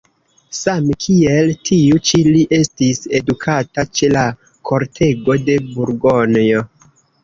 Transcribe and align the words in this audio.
Same 0.61 0.95
kiel 1.05 1.51
tiu 1.67 2.01
ĉi 2.09 2.21
li 2.31 2.43
estis 2.59 3.05
edukata 3.21 3.89
ĉe 3.95 4.13
la 4.19 4.27
kortego 4.73 5.41
de 5.49 5.63
Burgonjo. 5.73 6.71